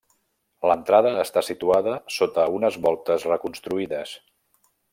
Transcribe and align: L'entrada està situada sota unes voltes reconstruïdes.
L'entrada 0.69 1.11
està 1.23 1.43
situada 1.49 1.93
sota 2.15 2.47
unes 2.55 2.79
voltes 2.87 3.27
reconstruïdes. 3.33 4.15